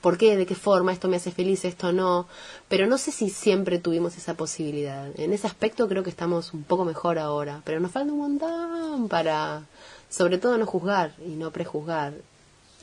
[0.00, 2.26] por qué, de qué forma, esto me hace feliz, esto no,
[2.68, 5.08] pero no sé si siempre tuvimos esa posibilidad.
[5.18, 9.08] En ese aspecto creo que estamos un poco mejor ahora, pero nos falta un montón
[9.08, 9.62] para,
[10.08, 12.14] sobre todo, no juzgar y no prejuzgar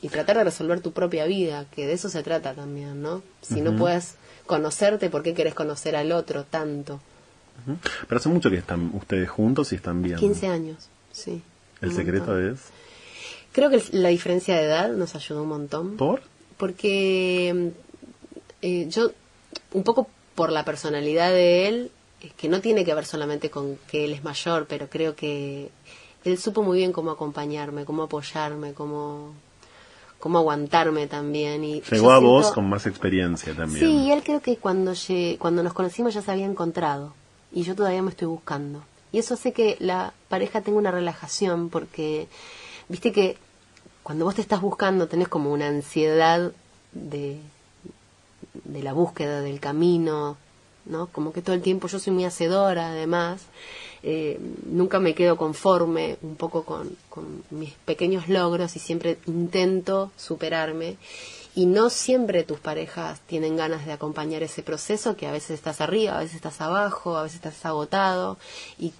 [0.02, 3.22] y tratar de resolver tu propia vida, que de eso se trata también, ¿no?
[3.40, 4.14] Si no puedes
[4.46, 7.00] conocerte, ¿por qué querés conocer al otro tanto?
[8.06, 10.18] Pero hace mucho que están ustedes juntos y están bien.
[10.18, 11.42] 15 años, sí.
[11.80, 12.60] ¿El secreto es?
[13.52, 15.96] Creo que la diferencia de edad nos ayudó un montón.
[15.96, 16.20] ¿Por?
[16.56, 17.72] Porque
[18.62, 19.10] eh, yo,
[19.72, 21.90] un poco por la personalidad de él,
[22.36, 25.70] que no tiene que ver solamente con que él es mayor, pero creo que
[26.24, 29.34] él supo muy bien cómo acompañarme, cómo apoyarme, cómo
[30.18, 31.62] cómo aguantarme también.
[31.62, 33.86] Y Llegó a vos con más experiencia también.
[33.86, 34.92] Sí, él creo que cuando,
[35.38, 37.14] cuando nos conocimos ya se había encontrado
[37.52, 38.82] y yo todavía me estoy buscando.
[39.12, 42.26] Y eso hace que la pareja tenga una relajación porque,
[42.88, 43.38] viste que
[44.06, 46.52] cuando vos te estás buscando tenés como una ansiedad
[46.92, 47.40] de,
[48.72, 50.36] la búsqueda del camino,
[50.84, 51.08] ¿no?
[51.08, 53.42] Como que todo el tiempo yo soy muy hacedora además
[54.04, 56.96] eh, nunca me quedo conforme un poco con,
[57.50, 60.98] mis pequeños logros y siempre intento superarme.
[61.56, 65.80] Y no siempre tus parejas tienen ganas de acompañar ese proceso, que a veces estás
[65.80, 68.38] arriba, a veces estás abajo, a veces estás agotado.
[68.78, 68.92] Y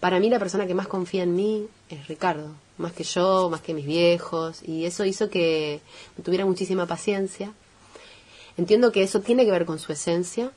[0.00, 3.60] para mí la persona que más confía en mí es Ricardo, más que yo, más
[3.60, 4.62] que mis viejos.
[4.66, 5.80] Y eso hizo que
[6.22, 7.52] tuviera muchísima paciencia.
[8.56, 10.50] Entiendo que eso tiene que ver con su esencia,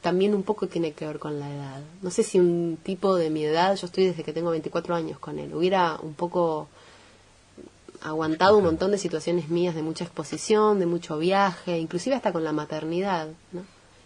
[0.00, 1.80] también un poco tiene que ver con la edad.
[2.00, 5.18] No sé si un tipo de mi edad, yo estoy desde que tengo 24 años
[5.18, 6.68] con él, hubiera un poco
[8.02, 12.42] aguantado un montón de situaciones mías de mucha exposición, de mucho viaje, inclusive hasta con
[12.42, 13.62] la maternidad, ¿no?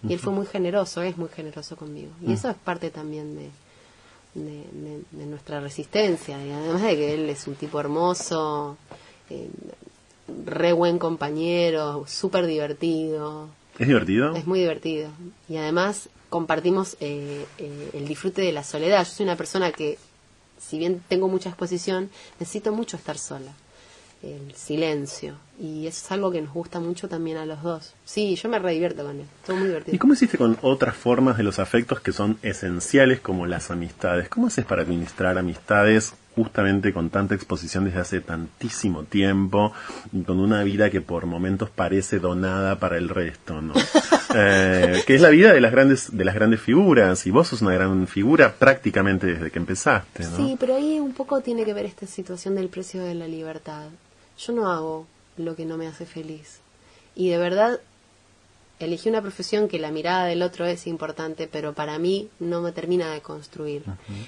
[0.07, 2.13] Y él fue muy generoso, es muy generoso conmigo.
[2.21, 3.51] Y eso es parte también de,
[4.37, 6.44] de, nuestra resistencia.
[6.44, 8.77] Y además de que él es un tipo hermoso,
[9.31, 9.49] eh,
[10.46, 13.49] re buen compañero, súper divertido.
[13.79, 14.35] ¿Es divertido?
[14.35, 15.11] Es muy divertido.
[15.49, 19.05] Y además compartimos eh, eh, el disfrute de la soledad.
[19.05, 19.99] Yo soy una persona que,
[20.59, 23.53] si bien tengo mucha exposición, necesito mucho estar sola.
[24.23, 25.35] El silencio.
[25.59, 27.95] Y eso es algo que nos gusta mucho también a los dos.
[28.05, 29.27] Sí, yo me redivierto con él.
[29.47, 29.95] Todo muy divertido.
[29.95, 34.29] ¿Y cómo hiciste con otras formas de los afectos que son esenciales como las amistades?
[34.29, 39.73] ¿Cómo haces para administrar amistades justamente con tanta exposición desde hace tantísimo tiempo
[40.13, 43.75] y con una vida que por momentos parece donada para el resto, ¿no?
[44.39, 47.63] Eh, que es la vida de las grandes de las grandes figuras y vos sos
[47.63, 50.37] una gran figura prácticamente desde que empezaste, ¿no?
[50.37, 53.87] Sí, pero ahí un poco tiene que ver esta situación del precio de la libertad.
[54.38, 56.61] Yo no hago lo que no me hace feliz.
[57.14, 57.81] Y de verdad
[58.79, 62.72] elegí una profesión que la mirada del otro es importante, pero para mí no me
[62.72, 63.85] termina de construir.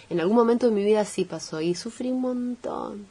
[0.08, 3.06] En algún momento de mi vida sí pasó y sufrí un montón,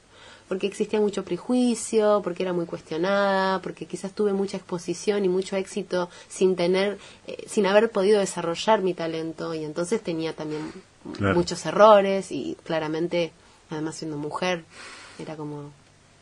[0.47, 5.55] porque existía mucho prejuicio, porque era muy cuestionada, porque quizás tuve mucha exposición y mucho
[5.55, 9.53] éxito sin tener, eh, sin haber podido desarrollar mi talento.
[9.53, 10.71] Y entonces tenía también
[11.35, 13.31] muchos errores y claramente,
[13.69, 14.63] además siendo mujer,
[15.19, 15.71] era como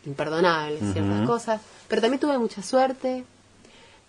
[0.05, 3.25] imperdonable ciertas cosas, pero también tuve mucha suerte,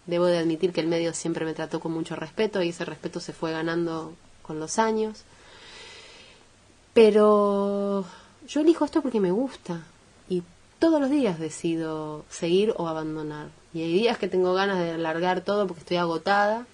[0.07, 3.19] Debo de admitir que el medio siempre me trató con mucho respeto y ese respeto
[3.19, 5.25] se fue ganando con los años.
[6.95, 8.05] Pero
[8.47, 9.83] yo elijo esto porque me gusta
[10.29, 10.45] y
[10.79, 13.49] todos los días decido seguir o abandonar.
[13.75, 16.67] Y hay días que tengo ganas de alargar todo porque estoy agotada,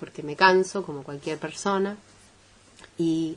[0.00, 1.96] porque me canso como cualquier persona.
[2.96, 3.36] Y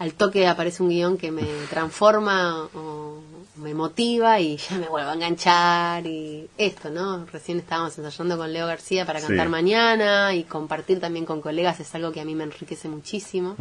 [0.00, 3.20] al toque aparece un guion que me transforma o
[3.56, 7.26] me motiva y ya me vuelvo a enganchar y esto, ¿no?
[7.26, 11.94] Recién estábamos ensayando con Leo García para cantar mañana y compartir también con colegas es
[11.94, 13.56] algo que a mí me enriquece muchísimo.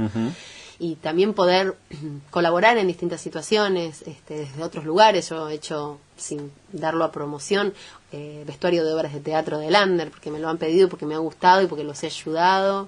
[0.80, 1.76] Y también poder
[2.32, 5.28] colaborar en distintas situaciones este, desde otros lugares.
[5.28, 7.74] Yo he hecho, sin darlo a promoción,
[8.14, 11.16] eh, vestuario de obras de teatro de Lander, porque me lo han pedido, porque me
[11.16, 12.88] ha gustado y porque los he ayudado.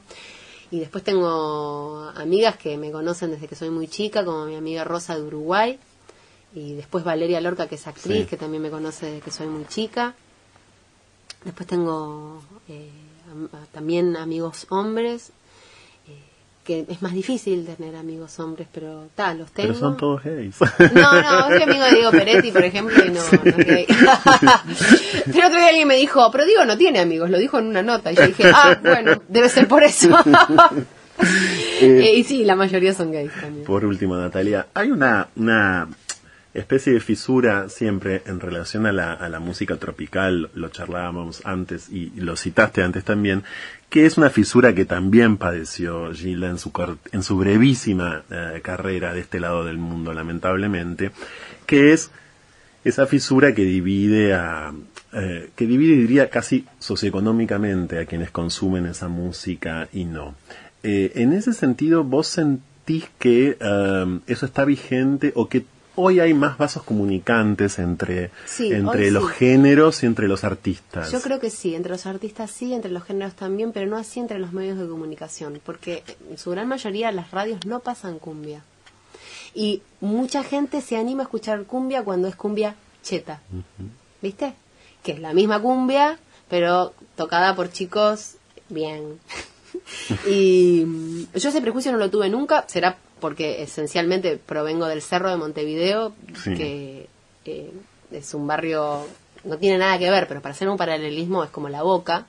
[0.71, 4.85] Y después tengo amigas que me conocen desde que soy muy chica, como mi amiga
[4.85, 5.77] Rosa de Uruguay.
[6.53, 9.65] Y después Valeria Lorca, que es actriz, que también me conoce desde que soy muy
[9.65, 10.15] chica.
[11.43, 12.89] Después tengo eh,
[13.71, 15.31] también amigos hombres,
[16.63, 19.69] que es más difícil tener amigos hombres, pero tal, los tengo.
[19.69, 20.55] Pero son todos gays.
[20.93, 23.85] No, no, soy amigo de Diego Peretti, por ejemplo, y no, no es gay.
[25.25, 27.81] pero otro día alguien me dijo, pero Diego no tiene amigos, lo dijo en una
[27.81, 30.09] nota, y yo dije, ah, bueno, debe ser por eso.
[31.83, 33.65] Eh, y sí, la mayoría son gays también.
[33.65, 35.87] Por último, Natalia, hay una, una
[36.53, 41.89] especie de fisura siempre en relación a la, a la música tropical, lo charlábamos antes
[41.89, 43.43] y lo citaste antes también,
[43.89, 46.71] que es una fisura que también padeció Gilda en su,
[47.11, 51.11] en su brevísima eh, carrera de este lado del mundo, lamentablemente,
[51.65, 52.11] que es
[52.83, 54.73] esa fisura que divide a,
[55.13, 60.35] eh, que divide, diría, casi socioeconómicamente a quienes consumen esa música y no.
[60.83, 63.57] Eh, en ese sentido, ¿vos sentís que
[64.25, 65.65] eso está vigente o que
[66.01, 71.11] hoy hay más vasos comunicantes entre, entre los géneros y entre los artistas.
[71.11, 74.19] Yo creo que sí, entre los artistas sí, entre los géneros también, pero no así
[74.19, 78.63] entre los medios de comunicación, porque en su gran mayoría las radios no pasan cumbia.
[79.53, 83.41] Y mucha gente se anima a escuchar cumbia cuando es cumbia cheta.
[84.21, 84.53] ¿Viste?
[85.03, 86.17] Que es la misma cumbia,
[86.49, 88.35] pero tocada por chicos
[88.69, 89.19] bien.
[90.27, 95.37] y yo ese prejuicio no lo tuve nunca, será porque esencialmente provengo del Cerro de
[95.37, 97.07] Montevideo, que
[97.45, 97.71] eh,
[98.11, 99.05] es un barrio,
[99.45, 102.25] no tiene nada que ver, pero para hacer un paralelismo es como la boca.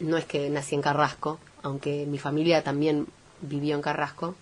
[0.00, 3.06] No es que nací en Carrasco, aunque mi familia también
[3.40, 4.34] vivió en Carrasco.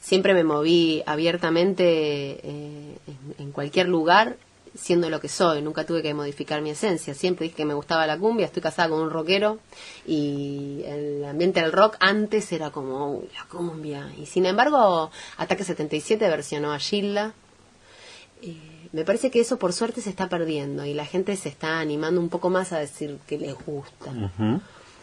[0.00, 2.98] Siempre me moví abiertamente eh,
[3.38, 4.36] en cualquier lugar
[4.76, 8.06] siendo lo que soy, nunca tuve que modificar mi esencia, siempre dije que me gustaba
[8.06, 9.58] la cumbia, estoy casada con un rockero
[10.06, 16.28] y el ambiente del rock antes era como la cumbia y sin embargo Ataque 77
[16.28, 17.32] versionó a Gilda.
[18.42, 18.56] Eh,
[18.92, 22.20] me parece que eso por suerte se está perdiendo y la gente se está animando
[22.20, 24.12] un poco más a decir que les gusta.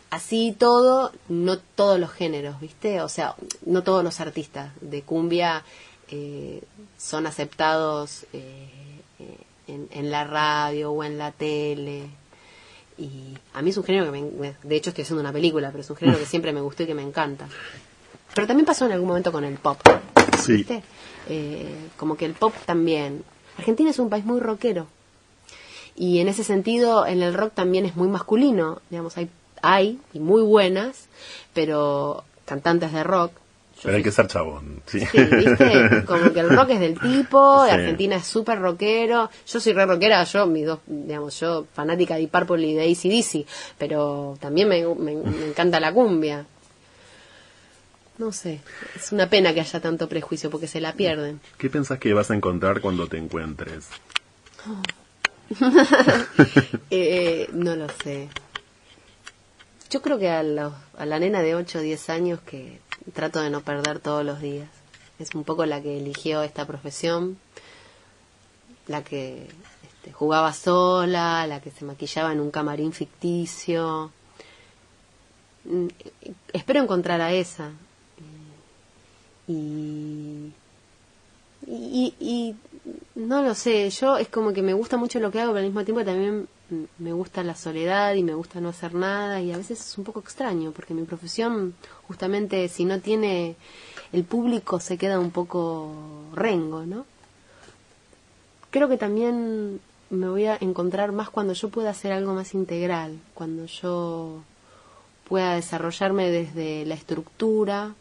[0.09, 3.01] Así todo, no todos los géneros, ¿viste?
[3.01, 5.63] O sea, no todos los artistas de cumbia
[6.09, 6.61] eh,
[6.97, 8.69] son aceptados eh,
[9.91, 12.07] en, la radio o en la tele.
[12.97, 15.81] Y a mí es un género que me, de hecho estoy haciendo una película, pero
[15.81, 17.47] es un género que siempre me gustó y que me encanta.
[18.33, 19.79] Pero también pasó en algún momento con el pop.
[20.39, 20.65] Sí.
[21.29, 23.23] Eh, como que el pop también.
[23.57, 24.87] Argentina es un país muy rockero.
[25.95, 28.81] Y en ese sentido, en el rock también es muy masculino.
[28.89, 29.29] Digamos, hay,
[29.61, 31.07] hay y muy buenas,
[31.53, 33.31] pero cantantes de rock
[33.83, 34.99] pero hay que ser chabón, sí.
[34.99, 36.03] ¿viste?
[36.07, 39.29] Como que el rock es del tipo, Argentina es súper rockero.
[39.45, 43.45] Yo soy re rockera, yo, mis dos, digamos, yo fanática de Purple y de ACDC,
[43.77, 46.45] pero también me, encanta la cumbia.
[48.17, 48.61] No sé,
[48.95, 51.41] es una pena que haya tanto prejuicio porque se la pierden.
[51.57, 53.89] ¿Qué pensás que vas a encontrar cuando te encuentres?
[56.89, 58.29] Eh, no lo sé.
[59.89, 62.79] Yo creo que a, a la nena de 8 o 10 años que
[63.13, 64.69] trato de no perder todos los días.
[65.19, 67.37] Es un poco la que eligió esta profesión,
[68.87, 69.47] la que
[69.83, 74.11] este, jugaba sola, la que se maquillaba en un camarín ficticio.
[75.65, 75.87] Mm,
[76.51, 77.71] espero encontrar a esa.
[79.47, 80.51] Y,
[81.67, 82.55] y, y,
[83.15, 85.65] no lo sé, yo es como que me gusta mucho lo que hago, pero al
[85.65, 86.47] mismo tiempo también
[86.97, 90.03] me gusta la soledad y me gusta no hacer nada y a veces es un
[90.03, 91.73] poco extraño porque mi profesión
[92.07, 93.55] justamente si no tiene
[94.11, 95.91] el público se queda un poco
[96.33, 97.05] rengo, ¿no?
[98.69, 103.19] Creo que también me voy a encontrar más cuando yo pueda hacer algo más integral,
[103.33, 104.41] cuando yo
[105.27, 107.93] pueda desarrollarme desde la estructura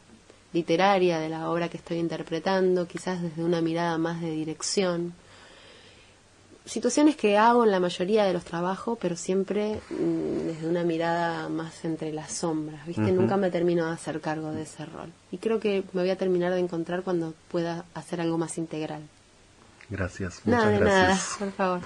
[0.53, 5.15] literaria de la obra que estoy interpretando, quizás desde una mirada más de dirección
[6.65, 11.49] situaciones que hago en la mayoría de los trabajos, pero siempre mm, desde una mirada
[11.49, 13.13] más entre las sombras, ¿viste?
[13.13, 15.13] Nunca me termino de hacer cargo de ese rol.
[15.31, 19.03] Y creo que me voy a terminar de encontrar cuando pueda hacer algo más integral.
[19.91, 20.41] Gracias.
[20.47, 21.37] Nada Muchas nada, gracias.
[21.39, 21.81] por favor.